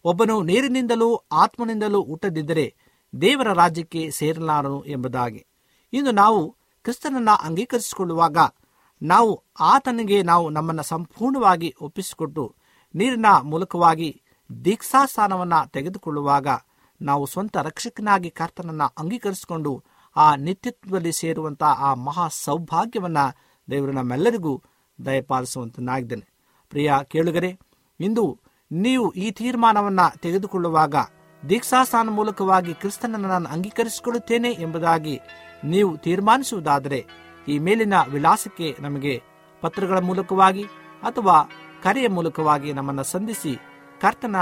ಒಬ್ಬನು 0.04 0.42
ನೀರಿನಿಂದಲೂ 0.42 1.08
ಆತ್ಮನಿಂದಲೂ 1.32 2.00
ಹುಟ್ಟದಿದ್ದರೆ 2.02 2.66
ದೇವರ 3.20 3.48
ರಾಜ್ಯಕ್ಕೆ 3.52 4.10
ಸೇರಲಾರನು 4.10 4.80
ಎಂಬುದಾಗಿ. 4.84 5.42
ಇಂದು 5.92 6.12
ನಾವು 6.12 6.40
ಕ್ರಿಸ್ತನನ್ನ 6.84 7.32
ಅಂಗೀಕರಿಸಿಕೊಳ್ಳುವಾಗ 7.42 8.38
ನಾವು 9.04 9.42
ಆತನಿಗೆ 9.60 10.22
ನಾವು 10.22 10.50
ನಮ್ಮನ್ನು 10.50 10.82
ಸಂಪೂರ್ಣವಾಗಿ 10.82 11.74
ಒಪ್ಪಿಸಿಕೊಟ್ಟು 11.80 12.54
ನೀರಿನ 12.94 13.26
ಮೂಲಕವಾಗಿ 13.42 14.22
ದೀಕ್ಷಾಸ್ಥಾನವನ್ನ 14.64 15.52
ತೆಗೆದುಕೊಳ್ಳುವಾಗ 15.66 16.46
ನಾವು 17.02 17.26
ಸ್ವಂತ 17.26 17.56
ರಕ್ಷಕನಾಗಿ 17.56 18.30
ಕರ್ತನನ್ನು 18.30 18.94
ಅಂಗೀಕರಿಸಿಕೊಂಡು 18.98 19.84
ಆ 20.16 20.34
ನಿತ್ಯತ್ವದಲ್ಲಿ 20.34 21.12
ಸೇರುವಂತಹ 21.12 21.66
ಆ 21.66 21.94
ಮಹಾ 21.94 22.28
ಸೌಭಾಗ್ಯವನ್ನು 22.28 23.34
ದೇವರು 23.70 23.92
ನಮ್ಮೆಲ್ಲರಿಗೂ 23.92 24.62
ದಯಪಾಲಿಸುವಂತನಾಗಿದ್ದೇನೆ. 25.06 26.28
ಪ್ರಿಯ 26.70 26.92
ಕೇಳುಗರೆ, 27.04 27.58
ಇಂದು 28.00 28.40
ನೀವು 28.72 29.12
ಈ 29.12 29.30
ತೀರ್ಮಾನವನ್ನು 29.30 30.18
ತೆಗೆದುಕೊಳ್ಳುವಾಗ 30.18 30.94
ದೀಕ್ಷಾಸ್ಥಾನ 31.48 32.08
ಮೂಲಕವಾಗಿ 32.08 32.74
ಕ್ರಿಸ್ತನನ್ನು 32.74 33.28
ನಾನು 33.28 33.48
ಅಂಗೀಕರಿಸಿಕೊಳ್ಳುತ್ತೇನೆ 33.48 34.50
ಎಂಬುದಾಗಿ 34.50 35.20
ನೀವು 35.64 35.96
ತೀರ್ಮಾನಿಸುವುದಾದರೆ 35.96 37.23
ಈ 37.48 37.58
ಮೇಲಿನ 37.58 37.94
ವಿಳಾಸಕ್ಕೆ 38.10 38.76
ನಮಗೆ 38.80 39.22
ಪತ್ರಗಳ 39.60 39.98
ಮೂಲಕವಾಗಿ 39.98 40.64
ಅಥವಾ 41.02 41.42
ಕರೆಯ 41.82 42.08
ಮೂಲಕವಾಗಿ 42.08 42.72
ನಮ್ಮನ್ನು 42.72 43.02
ಸಂಧಿಸಿ 43.02 43.56
ಕರ್ತನ 44.00 44.36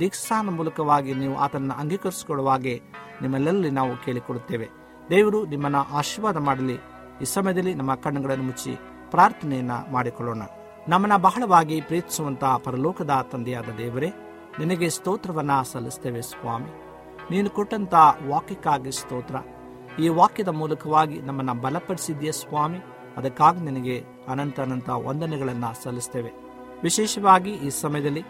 ದೀಕ್ಷಾನ 0.00 0.48
ಮೂಲಕವಾಗಿ 0.48 1.14
ನೀವು 1.14 1.36
ಆತನನ್ನು 1.36 1.74
ಅಂಗೀಕರಿಸಿಕೊಳ್ಳುವಾಗೆ 1.74 2.82
ನಿಮ್ಮೆಲ್ಲರಲ್ಲಿ 3.22 3.70
ನಾವು 3.70 3.96
ಕೇಳಿಕೊಡುತ್ತೇವೆ 3.96 4.68
ದೇವರು 5.10 5.46
ನಿಮ್ಮನ್ನ 5.46 5.76
ಆಶೀರ್ವಾದ 5.90 6.36
ಮಾಡಲಿ. 6.36 6.74
ಈ 7.22 7.24
ಸಮಯದಲ್ಲಿ 7.24 7.74
ನಮ್ಮ 7.74 7.94
ಕಣ್ಣುಗಳನ್ನು 7.94 8.44
ಮುಚ್ಚಿ 8.44 8.76
ಪ್ರಾರ್ಥನೆಯನ್ನ 9.10 9.70
ಮಾಡಿಕೊಳ್ಳೋಣ. 9.92 10.42
ನಮ್ಮನ್ನ 10.88 11.16
ಬಹಳವಾಗಿ 11.16 11.80
ಪ್ರೀತಿಸುವಂತಹ 11.80 12.56
ಪರಲೋಕದ 12.56 13.26
ತಂದೆಯಾದ 13.32 13.64
ದೇವರೇ, 13.78 14.12
ನಿನಗೆ 14.58 14.90
ಸ್ತೋತ್ರವನ್ನ 14.90 15.62
ಸಲ್ಲಿಸ್ತೇವೆ 15.62 16.22
ಸ್ವಾಮಿ. 16.22 16.70
ನೀನು 17.30 17.50
ಕೊಟ್ಟಂತ 17.50 17.94
ವಾಕ್ಯಕ್ಕಾಗಿ 18.28 18.92
ಸ್ತೋತ್ರ. 18.92 19.36
ಈ 19.98 20.08
ವಾಕ್ಯದ 20.08 20.48
ಮೂಲಕವಾಗಿ 20.48 21.18
ನಮ್ಮನ್ನು 21.18 21.54
ಬಲಪಡಿಸಿದ್ದೀಯ 21.54 22.32
ಸ್ವಾಮಿ? 22.32 22.80
ಅದಕ್ಕಾಗಿ 23.16 23.60
ನಿನಗೆ 23.60 24.04
ಅನಂತ 24.28 24.60
ಅನಂತ 24.60 24.88
ವಂದನೆಗಳನ್ನು 25.06 25.70
ಸಲ್ಲಿಸ್ತೇವೆ. 25.82 26.30
ವಿಶೇಷವಾಗಿ 26.82 27.52
ಈ 27.66 27.68
ಸಮಯದಲ್ಲಿ 27.82 28.22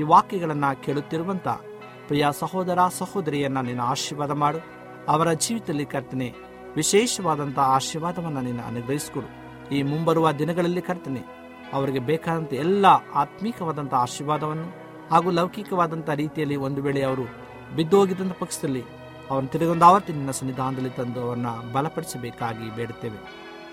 ಈ 0.00 0.02
ವಾಕ್ಯಗಳನ್ನು 0.02 0.70
ಕೇಳುತ್ತಿರುವಂತ 0.82 1.48
ಪ್ರಿಯ 2.08 2.26
ಸಹೋದರ 2.40 2.78
ಸಹೋದರಿಯನ್ನು 2.98 3.62
ನೀನು 3.62 3.82
ಆಶೀರ್ವಾದ 3.82 4.30
ಮಾಡು. 4.30 4.58
ಅವರ 5.08 5.32
ಜೀವಿತದಲ್ಲಿ 5.32 5.86
ಕರ್ತನೆ 5.86 6.28
ವಿಶೇಷವಾದಂಥ 6.76 7.58
ಆಶೀರ್ವಾದವನ್ನು 7.58 8.40
ನೀನು 8.40 8.62
ಅನುಗ್ರಹಿಸಿಕೊಡು. 8.62 9.28
ಈ 9.74 9.82
ಮುಂಬರುವ 9.82 10.32
ದಿನಗಳಲ್ಲಿ 10.32 10.80
ಕರ್ತನೆ, 10.80 11.22
ಅವರಿಗೆ 11.72 11.98
ಬೇಕಾದಂಥ 11.98 12.52
ಎಲ್ಲ 12.52 12.86
ಆತ್ಮೀಕವಾದಂಥ 13.14 13.94
ಆಶೀರ್ವಾದವನ್ನು 13.94 14.68
ಹಾಗೂ 15.10 15.30
ಲೌಕಿಕವಾದಂಥ 15.30 16.08
ರೀತಿಯಲ್ಲಿ 16.22 16.56
ಒಂದು 16.66 16.82
ವೇಳೆ 16.82 17.02
ಅವರು 17.02 17.24
ಬಿದ್ದೋಗಿದ್ದಂಥ 17.76 18.34
ಪಕ್ಷದಲ್ಲಿ 18.40 18.82
ಅವರನ್ನು 19.30 19.50
ತಿರುಗೊಂದು 19.50 19.84
ಆವತ್ತು 19.84 20.12
ನಿನ್ನ 20.12 20.30
ಸನ್ನಿಧಾನದಲ್ಲಿ 20.30 20.90
ತಂದು 20.90 21.20
ಅವರನ್ನ 21.20 21.46
ಬಲಪಡಿಸಬೇಕಾಗಿ 21.72 22.76
ಬೇಡುತ್ತೇವೆ. 22.76 23.18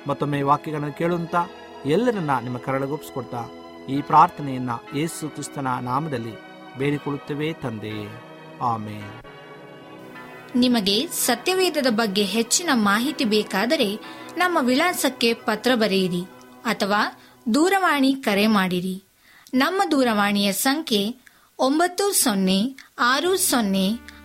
ಮತ್ತೊಮ್ಮೆ 0.08 0.42
ವಾಕ್ಯಗಳನ್ನು 0.42 0.94
ಕೇಳುವಂತ 0.94 1.36
ಎಲ್ಲರನ್ನ 1.86 2.40
ನಿಮ್ಮ 2.40 2.58
ಕರಳಗೊಪ್ಪಿಸ್ಕೊಡ್ತಾ 2.58 3.44
ಈ 3.90 4.02
ಪ್ರಾರ್ಥನೆಯನ್ನ 4.02 4.70
ಯೇಸು 4.96 5.30
ಕ್ರಿಸ್ತನ 5.30 5.68
ನಾಮದಲ್ಲಿ 5.82 6.34
ಬೇಡಿಕೊಳ್ಳುತ್ತೇವೆ 6.78 7.54
ತಂದೆ. 7.54 8.24
ಆಮೆ 8.62 9.00
ನಿಮಗೆ 10.56 11.08
ಸತ್ಯವೇದದ 11.08 11.88
ಬಗ್ಗೆ 11.90 12.24
ಹೆಚ್ಚಿನ 12.24 12.70
ಮಾಹಿತಿ 12.74 13.26
ಬೇಕಾದರೆ 13.26 14.00
ನಮ್ಮ 14.38 14.58
ವಿಳಾಸಕ್ಕೆ 14.62 15.34
ಪತ್ರ 15.34 15.72
ಬರೆಯಿರಿ 15.76 16.22
ಅಥವಾ 16.66 17.00
ದೂರವಾಣಿ 17.54 18.16
ಕರೆ 18.16 18.48
ಮಾಡಿರಿ. 18.48 19.04
ನಮ್ಮ 19.54 19.82
ದೂರವಾಣಿಯ 19.92 20.52
ಸಂಖ್ಯೆ 20.52 21.16
ಒಂಬತ್ತು 21.60 22.12
ಸೊನ್ನೆ 22.24 22.60
ಆರು 23.00 23.38
ಸೊನ್ನೆ 23.38 23.88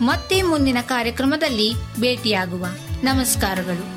ಮತ್ತೆ 0.00 0.42
ಮುಂದಿನ 0.42 0.76
ಕಾರ್ಯಕ್ರಮದಲ್ಲಿ 0.82 1.74
ಭೇಟಿಯಾಗುವ. 2.00 2.66
ನಮಸ್ಕಾರಗಳು. 3.02 3.96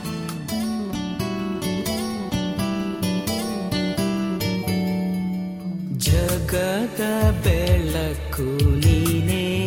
ಜಗದ 5.99 7.29
ಬೆಳಕು 7.43 8.65
ನೀನೇ. 8.75 9.65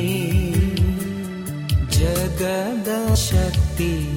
ಜಗದ 1.91 3.15
ಶಕ್ತಿ 3.15 4.12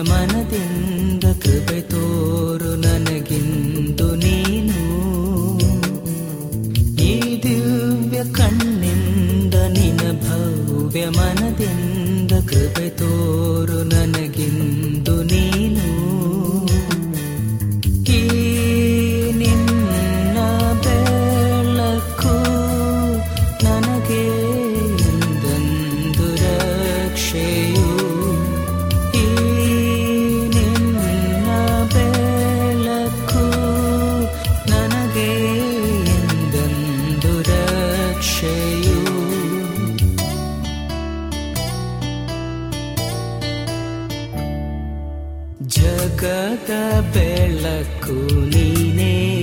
ಮನದಿಂದ 0.00 1.24
ಕೃಪೆ 1.24 1.80
ತೋರು 1.80 2.76
ನನಗಿಂದು 2.76 4.14
ನೀನು. 4.14 4.78
ಈ 7.02 7.42
ದಿವ್ಯ 7.42 8.24
ಕಣ್ಣಿಂದ 8.32 9.54
ನಿನ 9.54 10.00
ಭವ್ಯ 10.20 11.08
ಮನದಿಂದ 11.08 12.32
ಕೃಪೆ 12.32 12.88
ತೋರು 12.88 13.84
ನನಗೆ 13.84 14.27
ಜಗದ 46.48 47.00
ಬೆಳಕು 47.14 48.34
ನೀನೇ. 48.44 49.40